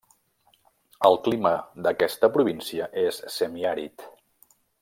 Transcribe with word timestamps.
El 1.09 1.17
clima 1.27 1.51
d'aquesta 1.87 2.31
província 2.39 2.91
és 3.07 3.23
semiàrid. 3.39 4.09